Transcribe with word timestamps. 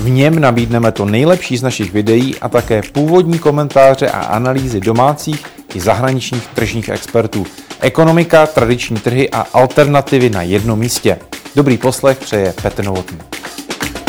V 0.00 0.10
něm 0.10 0.38
nabídneme 0.38 0.92
to 0.92 1.04
nejlepší 1.04 1.56
z 1.56 1.62
našich 1.62 1.92
videí 1.92 2.38
a 2.38 2.48
také 2.48 2.82
původní 2.92 3.38
komentáře 3.38 4.10
a 4.10 4.20
analýzy 4.20 4.80
domácích 4.80 5.46
i 5.74 5.80
zahraničních 5.80 6.46
tržních 6.46 6.88
expertů. 6.88 7.46
Ekonomika, 7.80 8.46
tradiční 8.46 8.96
trhy 8.96 9.30
a 9.30 9.46
alternativy 9.52 10.30
na 10.30 10.42
jednom 10.42 10.78
místě. 10.78 11.18
Dobrý 11.56 11.78
poslech 11.78 12.18
přeje 12.18 12.54
Petr 12.62 12.84
Novotný. 12.84 13.18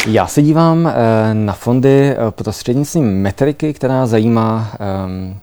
Já 0.08 0.28
se 0.28 0.42
dívám 0.42 0.88
eh, 0.88 0.94
na 1.34 1.54
fondy 1.54 2.10
eh, 2.10 2.18
prostřednictvím 2.32 3.22
metriky, 3.22 3.74
která 3.74 4.06
zajímá 4.06 4.72
um, 5.06 5.40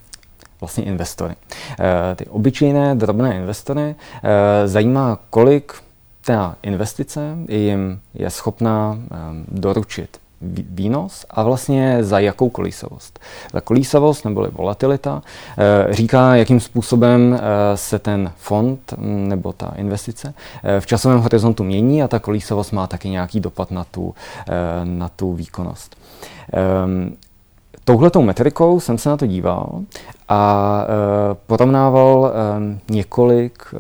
vlastně 0.60 0.84
investory. 0.84 1.34
Eh, 1.80 2.14
ty 2.14 2.26
obyčejné 2.26 2.94
drobné 2.94 3.36
investory 3.36 3.94
zajímá, 4.64 5.18
kolik 5.30 5.72
ta 6.24 6.56
investice 6.62 7.36
jim 7.48 8.00
je 8.14 8.30
schopná 8.30 8.98
ehm, 9.10 9.44
doručit 9.48 10.18
výnos 10.40 11.26
a 11.30 11.42
vlastně 11.42 12.04
za 12.04 12.18
jakou 12.18 12.48
kolísavost. 12.48 13.18
Ta 13.52 13.60
kolísavost 13.60 14.24
neboli 14.24 14.50
volatilita 14.52 15.22
eh, 15.58 15.94
říká, 15.94 16.34
jakým 16.34 16.60
způsobem 16.60 17.34
eh, 17.40 17.76
se 17.76 17.98
ten 17.98 18.32
fond 18.36 18.94
mm, 18.96 19.28
nebo 19.28 19.52
ta 19.52 19.72
investice 19.76 20.34
eh, 20.64 20.80
v 20.80 20.86
časovém 20.86 21.20
horizontu 21.20 21.64
mění 21.64 22.02
a 22.02 22.08
ta 22.08 22.18
kolísavost 22.18 22.72
má 22.72 22.86
taky 22.86 23.08
nějaký 23.08 23.40
dopad 23.40 23.70
na 23.70 23.84
tu, 23.84 24.14
na 24.84 25.08
tu 25.08 25.32
výkonnost. 25.32 25.96
Touhletou 27.88 28.22
metrikou 28.22 28.80
jsem 28.80 28.98
se 28.98 29.08
na 29.08 29.16
to 29.16 29.26
díval 29.26 29.82
a 30.28 30.82
e, 30.82 31.34
porovnával 31.46 32.32
e, 32.32 32.92
několik 32.92 33.62
e, 33.74 33.78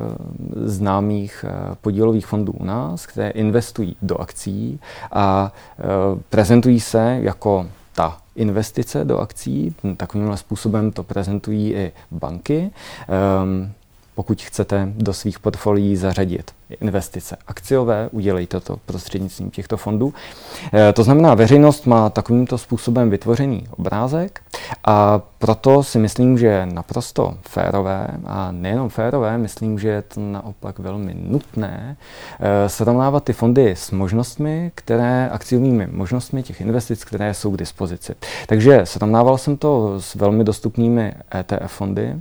známých 0.68 1.44
e, 1.48 1.74
podílových 1.74 2.26
fondů 2.26 2.52
u 2.52 2.64
nás, 2.64 3.06
které 3.06 3.30
investují 3.30 3.96
do 4.02 4.20
akcí 4.20 4.80
a 5.12 5.52
e, 5.78 5.82
prezentují 6.28 6.80
se 6.80 7.18
jako 7.22 7.66
ta 7.94 8.16
investice 8.36 9.04
do 9.04 9.18
akcí. 9.18 9.74
Takovým 9.96 10.36
způsobem 10.36 10.92
to 10.92 11.02
prezentují 11.02 11.74
i 11.74 11.92
banky. 12.10 12.70
E, 13.08 13.78
pokud 14.18 14.42
chcete 14.42 14.88
do 14.96 15.14
svých 15.14 15.38
portfolií 15.38 15.96
zařadit 15.96 16.50
investice 16.80 17.36
akciové, 17.46 18.08
udělejte 18.12 18.60
to 18.60 18.76
prostřednictvím 18.86 19.50
těchto 19.50 19.76
fondů. 19.76 20.14
Eh, 20.72 20.92
to 20.92 21.04
znamená, 21.04 21.34
veřejnost 21.34 21.86
má 21.86 22.10
takovýmto 22.10 22.58
způsobem 22.58 23.10
vytvořený 23.10 23.66
obrázek 23.70 24.40
a 24.84 25.20
proto 25.38 25.82
si 25.82 25.98
myslím, 25.98 26.38
že 26.38 26.46
je 26.46 26.66
naprosto 26.66 27.38
férové 27.48 28.08
a 28.26 28.52
nejenom 28.52 28.88
férové, 28.88 29.38
myslím, 29.38 29.78
že 29.78 29.88
je 29.88 30.02
to 30.02 30.20
naopak 30.20 30.78
velmi 30.78 31.14
nutné 31.14 31.96
eh, 32.40 32.68
srovnávat 32.68 33.24
ty 33.24 33.32
fondy 33.32 33.70
s 33.70 33.90
možnostmi, 33.90 34.72
které, 34.74 35.28
akciovými 35.28 35.88
možnostmi 35.92 36.42
těch 36.42 36.60
investic, 36.60 37.04
které 37.04 37.34
jsou 37.34 37.50
k 37.50 37.56
dispozici. 37.56 38.14
Takže 38.46 38.80
srovnával 38.84 39.38
jsem 39.38 39.56
to 39.56 40.00
s 40.00 40.14
velmi 40.14 40.44
dostupnými 40.44 41.14
ETF 41.34 41.72
fondy, 41.72 42.16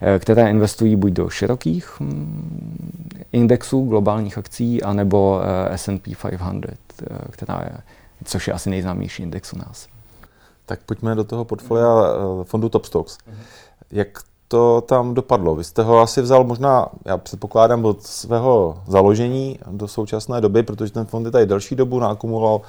eh, 0.00 0.18
které 0.18 0.50
investují 0.50 0.96
buď 0.96 1.12
do 1.12 1.30
širokých 1.30 2.00
hm, 2.00 3.26
indexů, 3.32 3.84
globálních 3.84 4.38
akcí, 4.38 4.82
anebo 4.82 5.40
eh, 5.70 5.78
S&P 5.78 6.14
500, 6.14 6.64
eh, 6.64 7.18
která 7.30 7.60
je, 7.64 7.76
což 8.24 8.48
je 8.48 8.54
asi 8.54 8.70
nejznámější 8.70 9.22
index 9.22 9.52
u 9.52 9.58
nás. 9.58 9.88
Tak 10.66 10.82
pojďme 10.82 11.14
do 11.14 11.24
toho 11.24 11.44
portfolia 11.44 11.88
eh, 11.88 12.44
fondu 12.44 12.68
Top 12.68 12.84
Stocks. 12.84 13.18
Jak 13.90 14.18
to 14.52 14.80
tam 14.80 15.14
dopadlo? 15.14 15.54
Vy 15.54 15.64
jste 15.64 15.82
ho 15.82 16.00
asi 16.00 16.22
vzal 16.22 16.44
možná, 16.44 16.86
já 17.04 17.18
předpokládám, 17.18 17.84
od 17.84 18.02
svého 18.02 18.76
založení 18.86 19.58
do 19.70 19.88
současné 19.88 20.40
doby, 20.40 20.62
protože 20.62 20.92
ten 20.92 21.04
fond 21.04 21.24
je 21.24 21.30
tady 21.30 21.46
delší 21.46 21.76
dobu, 21.76 21.98
naakumuloval 21.98 22.60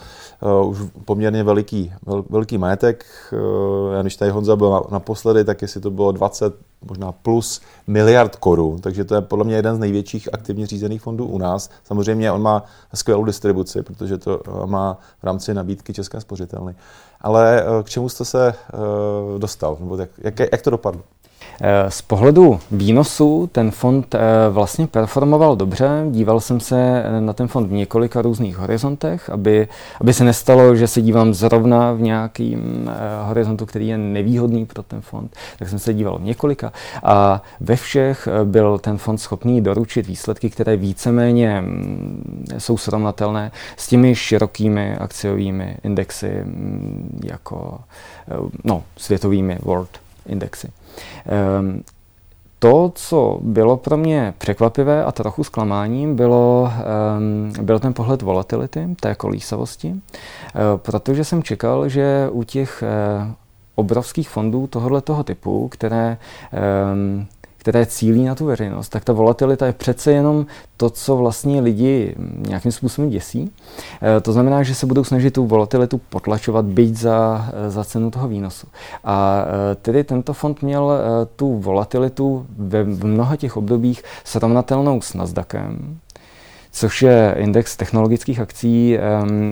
uh, 0.41 0.69
už 0.69 0.77
poměrně 1.05 1.44
veliký, 1.44 1.94
vel, 2.05 2.23
veliký 2.29 2.57
majetek. 2.57 3.05
Uh, 3.33 3.94
já 3.94 4.01
když 4.01 4.16
tady 4.16 4.31
Honza 4.31 4.55
byl 4.55 4.83
naposledy, 4.91 5.45
tak 5.45 5.61
jestli 5.61 5.81
to 5.81 5.91
bylo 5.91 6.11
20, 6.11 6.53
možná 6.88 7.11
plus 7.11 7.61
miliard 7.88 8.35
korun, 8.35 8.81
takže 8.81 9.03
to 9.03 9.15
je 9.15 9.21
podle 9.21 9.45
mě 9.45 9.55
jeden 9.55 9.75
z 9.75 9.79
největších 9.79 10.33
aktivně 10.33 10.67
řízených 10.67 11.01
fondů 11.01 11.25
u 11.25 11.38
nás. 11.38 11.69
Samozřejmě 11.83 12.31
on 12.31 12.41
má 12.41 12.63
skvělou 12.94 13.23
distribuci, 13.23 13.83
protože 13.83 14.17
to 14.17 14.41
má 14.65 14.97
v 15.19 15.23
rámci 15.23 15.53
nabídky 15.53 15.94
České 15.94 16.21
spořitelny. 16.21 16.75
Ale 17.21 17.63
k 17.83 17.89
čemu 17.89 18.09
jste 18.09 18.25
se 18.25 18.53
dostal? 19.38 19.77
Jak, 20.00 20.09
jak, 20.17 20.39
jak 20.51 20.61
to 20.61 20.69
dopadlo? 20.69 21.01
Eh, 21.62 21.91
z 21.91 22.02
pohledu 22.02 22.59
výnosu 22.72 23.50
ten 23.52 23.72
fond 23.72 24.16
eh, 24.16 24.19
vlastně 24.50 24.88
performoval 24.88 25.56
dobře. 25.56 26.06
Díval 26.12 26.40
jsem 26.40 26.59
se 26.59 27.03
na 27.19 27.34
ten 27.34 27.47
fond 27.47 27.68
v 27.68 27.72
několika 27.72 28.22
různých 28.22 28.58
horizontech, 28.58 29.30
aby, 29.30 29.68
aby 30.02 30.13
se 30.13 30.24
nestalo, 30.24 30.75
že 30.75 30.88
se 30.88 31.02
dívám 31.02 31.34
zrovna 31.34 31.94
v 31.94 32.02
nějakým 32.02 32.90
eh, 32.90 33.28
horizontu, 33.28 33.66
který 33.66 33.88
je 33.88 33.97
nevýhodný 33.97 34.66
pro 34.66 34.84
ten 34.84 35.02
fond. 35.02 35.36
Tak 35.59 35.69
jsem 35.69 35.80
se 35.80 35.94
díval 35.94 36.18
v 36.19 36.24
několika 36.24 36.74
a 37.03 37.42
ve 37.59 37.75
všech 37.75 38.28
byl 38.44 38.80
ten 38.80 38.97
fond 38.97 39.18
schopný 39.18 39.62
doručit 39.62 40.08
výsledky, 40.08 40.50
které 40.50 40.78
víceméně 40.78 41.62
mm, 41.62 42.46
jsou 42.58 42.78
srovnatelné 42.78 43.52
s 43.78 43.88
těmi 43.88 44.16
širokými 44.16 44.96
akciovými 44.96 45.78
indexy 45.84 46.42
mm, 46.44 47.19
jako 47.24 47.80
no, 48.63 48.84
světovými 48.97 49.58
world 49.62 50.03
indexy. 50.25 50.69
Ehm, 51.25 51.84
to, 52.59 52.91
co 52.95 53.39
bylo 53.41 53.78
pro 53.78 53.97
mě 53.97 54.34
překvapivé 54.38 55.03
a 55.03 55.11
trochu 55.11 55.44
zklamáním, 55.44 56.16
bylo, 56.16 56.72
um, 57.17 57.66
byl 57.66 57.79
ten 57.79 57.94
pohled 57.94 58.22
volatility, 58.22 58.88
té 59.00 59.16
kolísavosti, 59.16 59.89
uh, 59.89 60.00
protože 60.75 61.23
jsem 61.23 61.44
čekal, 61.44 61.89
že 61.89 62.29
u 62.31 62.44
těch 62.44 62.83
uh, 62.83 63.31
obrovských 63.75 64.29
fondů 64.29 64.67
tohoto 64.67 65.23
typu, 65.23 65.67
které 65.67 66.17
um, 66.94 67.28
které 67.63 67.85
cílí 67.85 68.24
na 68.24 68.35
tu 68.35 68.46
veřejnost, 68.46 68.90
tak 68.90 69.03
ta 69.03 69.13
volatilita 69.13 69.66
je 69.66 69.74
přece 69.74 70.12
jenom 70.12 70.46
to, 70.78 70.90
co 70.90 71.18
vlastně 71.18 71.62
lidi 71.62 72.16
nějakým 72.47 72.72
způsobem 72.72 73.09
děsí. 73.09 73.51
E, 74.18 74.22
to 74.22 74.34
znamená, 74.34 74.63
že 74.63 74.75
se 74.75 74.85
budou 74.85 75.03
snažit 75.03 75.31
tu 75.31 75.46
volatilitu 75.47 75.97
potlačovat, 75.97 76.66
byť 76.66 76.96
za, 76.96 77.50
za 77.68 77.84
cenu 77.84 78.12
toho 78.12 78.28
výnosu. 78.28 78.68
A 79.03 79.46
e, 79.72 79.75
tedy 79.75 80.03
tento 80.03 80.34
fond 80.34 80.62
měl 80.62 80.91
e, 80.91 81.25
tu 81.25 81.57
volatilitu 81.59 82.46
ve 82.57 82.84
mnoha 82.84 83.35
těch 83.35 83.57
obdobích 83.57 84.03
srovnatelnou 84.24 85.01
s 85.01 85.13
Nasdaqem, 85.13 86.00
což 86.73 87.01
je 87.01 87.35
index 87.38 87.78
technologických 87.78 88.39
akcí, 88.39 88.97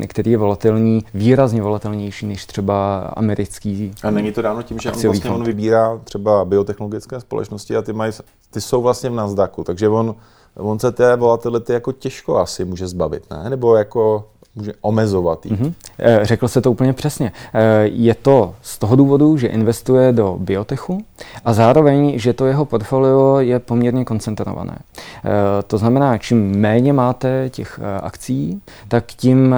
který 0.08 0.32
je 0.32 0.38
volatilní, 0.38 1.06
výrazně 1.14 1.62
volatilnější 1.62 2.26
než 2.26 2.46
třeba 2.46 3.00
americký. 3.00 3.92
A 4.04 4.12
není 4.12 4.32
to 4.32 4.42
dáno 4.42 4.64
tím, 4.64 4.80
že 4.80 4.92
on 4.92 5.02
vlastně 5.02 5.30
fond. 5.30 5.40
on 5.40 5.44
vybírá 5.44 6.02
třeba 6.04 6.46
biotechnologické 6.46 7.20
společnosti 7.20 7.76
a 7.78 7.82
ty, 7.82 7.94
mají, 7.94 8.12
ty 8.52 8.62
jsou 8.62 8.82
vlastně 8.82 9.10
v 9.10 9.14
Nasdaqu, 9.14 9.64
takže 9.64 9.90
on, 9.90 10.16
on 10.56 10.80
se 10.80 10.92
té 10.92 11.16
volatility 11.16 11.74
jako 11.74 11.92
těžko 11.92 12.38
asi 12.38 12.66
může 12.66 12.88
zbavit, 12.88 13.24
ne? 13.32 13.50
Nebo 13.50 13.76
jako 13.76 14.28
může 14.56 14.74
omezovat. 14.82 15.46
Mm-hmm. 15.46 15.74
Řekl 16.22 16.48
se 16.48 16.62
to 16.62 16.72
úplně 16.72 16.94
přesně. 16.94 17.32
Eh, 17.54 17.84
je 17.84 18.16
to 18.16 18.56
z 18.62 18.78
toho 18.78 18.96
důvodu, 18.96 19.38
že 19.38 19.48
investuje 19.48 20.12
do 20.12 20.38
biotechu 20.40 21.06
a 21.46 21.54
zároveň, 21.54 22.20
že 22.20 22.34
to 22.34 22.46
jeho 22.46 22.66
portfolio 22.66 23.40
je 23.40 23.60
poměrně 23.60 24.06
koncentrované. 24.06 24.78
Eh, 24.78 25.30
to 25.68 25.78
znamená, 25.78 26.18
čím 26.18 26.52
méně 26.60 26.94
máte 26.94 27.50
těch 27.50 27.80
akcí, 28.02 28.62
tak 28.88 29.06
tím 29.06 29.56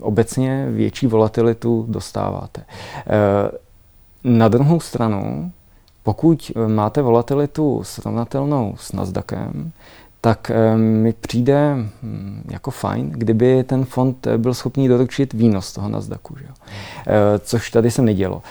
obecně 0.00 0.66
větší 0.70 1.06
volatilitu 1.06 1.84
dostáváte. 1.88 2.62
Na 4.24 4.48
druhou 4.48 4.80
stranu, 4.80 5.52
pokud 6.02 6.52
máte 6.66 7.02
volatilitu 7.02 7.80
srovnatelnou 7.84 8.74
s 8.78 8.92
Nasdaqem, 8.92 9.72
tak 10.26 10.50
eh, 10.50 10.76
mi 10.76 11.12
přijde 11.12 11.74
hm, 12.02 12.42
jako 12.50 12.70
fajn, 12.70 13.10
kdyby 13.10 13.64
ten 13.64 13.84
fond 13.84 14.26
byl 14.36 14.54
schopný 14.54 14.88
doručit 14.88 15.32
výnos 15.32 15.72
toho 15.72 15.88
Nasdaqu. 15.88 16.36
Že? 16.38 16.46
Což 17.38 17.70
tady 17.70 17.90
se 17.90 18.02
nedělo. 18.02 18.42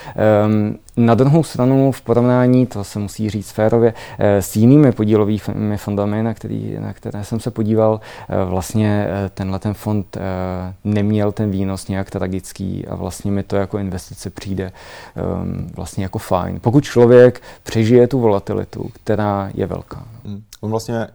Na 0.97 1.15
druhou 1.15 1.43
stranu 1.43 1.91
v 1.91 2.01
porovnání, 2.01 2.65
to 2.65 2.83
se 2.83 2.99
musí 2.99 3.29
říct 3.29 3.51
férově, 3.51 3.93
s 4.19 4.55
jinými 4.55 4.91
podílovými 4.91 5.77
fondami, 5.77 6.23
na, 6.23 6.33
který, 6.33 6.75
na 6.79 6.93
které 6.93 7.23
jsem 7.23 7.39
se 7.39 7.51
podíval, 7.51 7.99
vlastně 8.45 9.07
tenhle 9.33 9.59
ten 9.59 9.73
fond 9.73 10.17
neměl 10.83 11.31
ten 11.31 11.51
výnos 11.51 11.87
nějak 11.87 12.09
tragický 12.09 12.87
a 12.87 12.95
vlastně 12.95 13.31
mi 13.31 13.43
to 13.43 13.55
jako 13.55 13.77
investice 13.77 14.29
přijde 14.29 14.71
ehm, 15.15 15.69
vlastně 15.75 16.03
jako 16.03 16.19
fajn. 16.19 16.59
Pokud 16.61 16.83
člověk 16.83 17.41
přežije 17.63 18.07
tu 18.07 18.19
volatilitu, 18.19 18.89
která 18.93 19.49
je 19.53 19.67
velká. 19.67 20.03
Hmm. 20.25 20.41
On 20.61 20.71
vlastně, 20.71 21.07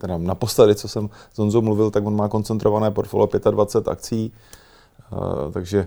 teda 0.00 0.18
naposledy, 0.18 0.74
co 0.74 0.88
jsem 0.88 1.10
s 1.34 1.38
Honzou 1.38 1.62
mluvil, 1.62 1.90
tak 1.90 2.06
on 2.06 2.16
má 2.16 2.28
koncentrované 2.28 2.90
portfolio 2.90 3.28
25 3.50 3.92
akcí, 3.92 4.32
uh, 5.12 5.52
takže 5.52 5.86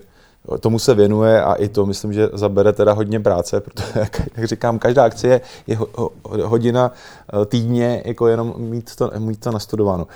tomu 0.60 0.78
se 0.78 0.94
věnuje 0.94 1.42
a 1.42 1.54
i 1.54 1.68
to 1.68 1.86
myslím, 1.86 2.12
že 2.12 2.28
zabere 2.32 2.72
teda 2.72 2.92
hodně 2.92 3.20
práce, 3.20 3.60
protože, 3.60 3.92
jak, 3.94 4.22
jak 4.36 4.46
říkám, 4.46 4.78
každá 4.78 5.04
akcie 5.04 5.40
je 5.66 5.76
ho, 5.76 6.10
hodina 6.42 6.92
eh, 6.92 7.46
týdně, 7.46 8.02
jako 8.04 8.28
jenom 8.28 8.54
mít 8.56 8.96
to, 8.96 9.10
mít 9.18 9.40
to 9.40 9.50
nastudováno. 9.50 10.06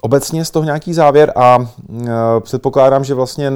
Obecně 0.00 0.44
z 0.44 0.50
toho 0.50 0.64
nějaký 0.64 0.94
závěr 0.94 1.32
a 1.36 1.58
uh, 1.58 1.66
předpokládám, 2.40 3.04
že 3.04 3.14
vlastně 3.14 3.52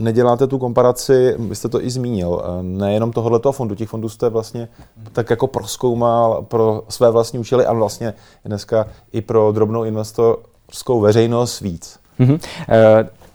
neděláte 0.00 0.46
tu 0.46 0.58
komparaci, 0.58 1.34
vy 1.38 1.54
jste 1.54 1.68
to 1.68 1.84
i 1.84 1.90
zmínil, 1.90 2.42
eh, 2.44 2.62
nejenom 2.62 3.12
tohoto 3.12 3.52
fondu, 3.52 3.74
těch 3.74 3.88
fondů 3.88 4.08
jste 4.08 4.28
vlastně 4.28 4.68
tak 5.12 5.30
jako 5.30 5.46
proskoumal 5.46 6.42
pro 6.42 6.82
své 6.88 7.10
vlastní 7.10 7.38
účely 7.38 7.66
a 7.66 7.72
vlastně 7.72 8.14
dneska 8.44 8.86
i 9.12 9.20
pro 9.20 9.52
drobnou 9.52 9.84
investorskou 9.84 11.00
veřejnost 11.00 11.60
víc. 11.60 11.98
Mm-hmm. 12.20 12.40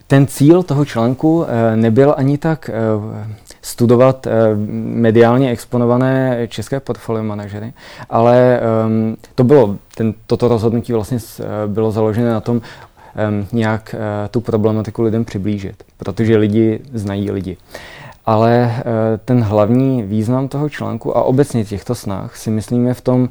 Ten 0.08 0.28
cíl 0.28 0.64
toho 0.64 0.86
článku 0.86 1.46
nebyl 1.76 2.14
ani 2.18 2.38
tak 2.38 2.70
studovat 3.62 4.28
mediálně 4.56 5.50
exponované 5.52 6.48
české 6.48 6.80
portfolio 6.80 7.24
manažery, 7.24 7.74
ale 8.10 8.60
ehm, 8.60 9.16
to 9.36 9.44
bylo, 9.44 9.76
ten, 9.96 10.14
toto 10.28 10.48
rozhodnutí 10.48 10.94
vlastně 10.94 11.18
bylo 11.68 11.92
založené 11.92 12.30
na 12.30 12.42
tom 12.42 12.62
nějak 13.52 13.96
eh, 13.98 14.28
tu 14.30 14.42
problematiku 14.42 15.02
lidem 15.02 15.26
přiblížit, 15.26 15.84
protože 15.98 16.38
lidi 16.38 16.80
znají 16.94 17.32
lidi. 17.32 17.58
Ale 18.26 18.76
eh, 18.78 18.84
ten 19.26 19.42
hlavní 19.42 20.04
význam 20.04 20.48
toho 20.48 20.70
článku 20.70 21.18
a 21.18 21.24
obecně 21.24 21.66
těchto 21.66 21.96
snah 21.96 22.38
si 22.38 22.52
myslíme 22.52 22.94
v 22.94 23.02
tom, 23.02 23.30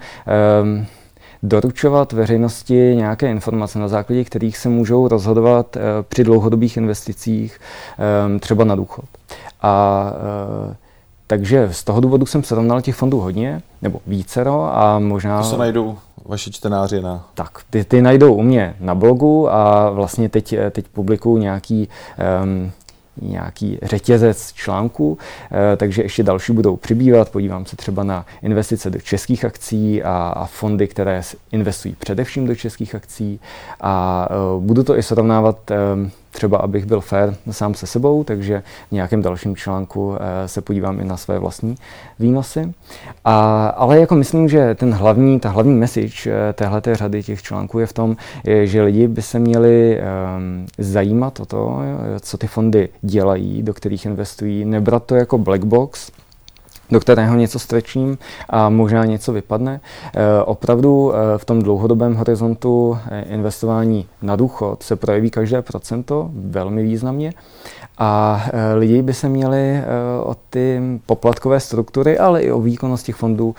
doručovat 1.42 2.12
veřejnosti 2.12 2.74
nějaké 2.74 3.30
informace, 3.30 3.78
na 3.78 3.88
základě 3.88 4.24
kterých 4.24 4.58
se 4.58 4.68
můžou 4.68 5.08
rozhodovat 5.08 5.76
eh, 5.76 5.80
při 6.08 6.24
dlouhodobých 6.24 6.76
investicích, 6.76 7.60
třeba 8.40 8.64
na 8.64 8.74
důchod. 8.74 9.04
A 9.62 10.12
takže 11.26 11.68
z 11.72 11.84
toho 11.84 12.00
důvodu 12.00 12.26
jsem 12.26 12.42
srovnal 12.42 12.80
těch 12.80 12.94
fondů 12.94 13.20
hodně, 13.20 13.62
nebo 13.82 14.00
vícero 14.06 14.76
a 14.76 14.98
možná... 14.98 15.42
To 15.42 15.48
se 15.48 15.56
najdou 15.56 15.98
vaši 16.24 16.52
čtenáři 16.52 17.02
na... 17.02 17.28
Tak, 17.34 17.58
ty, 17.70 17.84
ty 17.84 18.02
najdou 18.02 18.34
u 18.34 18.42
mě 18.42 18.76
na 18.80 18.94
blogu 18.94 19.52
a 19.52 19.90
vlastně 19.90 20.28
teď, 20.28 20.54
teď 20.70 20.88
publikuju 20.88 21.38
nějaký 21.38 21.88
um, 22.42 22.72
nějaký 23.20 23.78
řetězec 23.82 24.52
článků, 24.52 25.18
eh, 25.52 25.76
takže 25.76 26.02
ještě 26.02 26.22
další 26.22 26.52
budou 26.52 26.76
přibývat. 26.76 27.30
Podívám 27.30 27.66
se 27.66 27.76
třeba 27.76 28.04
na 28.04 28.26
investice 28.42 28.90
do 28.90 29.00
českých 29.00 29.44
akcí 29.44 30.02
a, 30.02 30.32
a 30.36 30.46
fondy, 30.46 30.88
které 30.88 31.22
investují 31.52 31.96
především 31.98 32.46
do 32.46 32.54
českých 32.54 32.94
akcí 32.94 33.40
a 33.80 34.28
uh, 34.56 34.62
budu 34.62 34.82
to 34.82 34.98
i 34.98 35.02
srovnávat 35.02 35.56
um, 35.70 36.10
třeba 36.34 36.58
abych 36.58 36.86
byl 36.86 37.00
fair 37.00 37.34
sám 37.50 37.74
se 37.74 37.86
sebou, 37.86 38.24
takže 38.24 38.62
v 38.88 38.92
nějakém 38.92 39.22
dalším 39.22 39.56
článku 39.56 40.14
eh, 40.14 40.48
se 40.48 40.60
podívám 40.60 41.00
i 41.00 41.04
na 41.04 41.16
své 41.16 41.38
vlastní 41.38 41.74
výnosy. 42.18 42.72
A, 43.24 43.66
ale 43.66 44.00
jako 44.00 44.14
myslím, 44.14 44.48
že 44.48 44.74
ten 44.74 44.94
hlavní, 44.94 45.40
ta 45.40 45.48
hlavní 45.48 45.74
message 45.74 46.30
eh, 46.30 46.52
téhle 46.52 46.82
řady 46.92 47.22
těch 47.22 47.42
článků 47.42 47.78
je 47.78 47.86
v 47.86 47.92
tom, 47.92 48.16
že 48.64 48.82
lidi 48.82 49.08
by 49.08 49.22
se 49.22 49.38
měli 49.38 50.00
um, 50.00 50.66
zajímat 50.78 51.40
o 51.40 51.46
to, 51.46 51.78
co 52.20 52.38
ty 52.38 52.46
fondy 52.46 52.88
dělají, 53.02 53.62
do 53.62 53.74
kterých 53.74 54.06
investují, 54.06 54.64
nebrat 54.64 55.04
to 55.04 55.14
jako 55.14 55.38
black 55.38 55.64
box, 55.64 56.10
do 56.94 57.00
kterého 57.00 57.36
něco 57.36 57.58
strečím 57.58 58.18
a 58.50 58.68
možná 58.68 59.04
něco 59.04 59.32
vypadne. 59.32 59.80
E, 59.80 60.42
opravdu 60.42 61.12
e, 61.14 61.38
v 61.38 61.44
tom 61.44 61.62
dlouhodobém 61.62 62.14
horizontu 62.14 62.98
e, 63.10 63.22
investování 63.22 64.06
na 64.22 64.36
důchod 64.36 64.82
se 64.82 64.96
projeví 64.96 65.30
každé 65.30 65.62
procento 65.62 66.30
velmi 66.34 66.82
významně 66.82 67.32
a 67.98 68.44
lidi 68.74 69.02
by 69.02 69.14
se 69.14 69.28
měli 69.28 69.82
o 70.22 70.36
ty 70.50 70.80
poplatkové 71.06 71.60
struktury, 71.60 72.18
ale 72.18 72.42
i 72.42 72.52
o 72.52 72.60
výkonnost 72.60 73.06
těch 73.06 73.16
fondů 73.16 73.54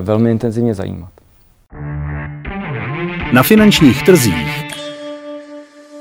velmi 0.00 0.30
intenzivně 0.30 0.74
zajímat. 0.74 1.10
Na 3.32 3.42
finančních 3.42 4.02
trzích 4.02 4.64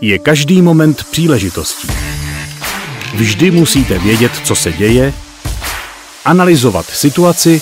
je 0.01 0.19
každý 0.19 0.61
moment 0.61 1.03
příležitostí. 1.11 1.87
Vždy 3.15 3.51
musíte 3.51 3.99
vědět, 3.99 4.31
co 4.43 4.55
se 4.55 4.71
děje, 4.71 5.13
analyzovat 6.27 6.85
situaci, 6.85 7.61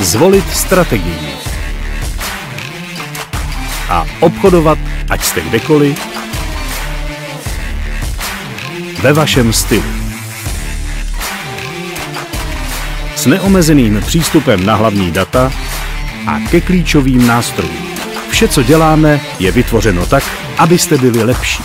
zvolit 0.00 0.44
strategii 0.56 1.28
a 3.88 4.06
obchodovat, 4.20 4.78
ať 5.10 5.24
jste 5.24 5.40
kdekoliv, 5.40 5.98
ve 9.02 9.12
vašem 9.12 9.52
stylu. 9.52 9.84
S 13.16 13.26
neomezeným 13.26 14.02
přístupem 14.06 14.66
na 14.66 14.74
hlavní 14.74 15.10
data 15.10 15.52
a 16.26 16.40
ke 16.50 16.60
klíčovým 16.60 17.26
nástrojům. 17.26 17.94
Vše, 18.30 18.48
co 18.48 18.62
děláme, 18.62 19.20
je 19.38 19.52
vytvořeno 19.52 20.06
tak, 20.06 20.24
abyste 20.58 20.98
byli 20.98 21.24
lepší. 21.24 21.62